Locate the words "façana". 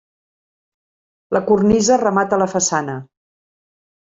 2.55-2.97